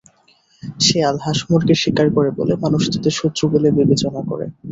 [0.81, 4.45] শেয়াল হাঁস-মুরগি শিকার করে বলে মানুষ তাদের শত্রু বলে বিবেচনা করে।